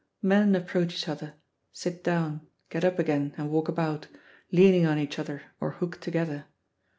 [0.23, 1.35] Men approach each other,
[1.71, 4.07] sit down, get up again and walk about,
[4.51, 6.45] leaning on each other or hooked together.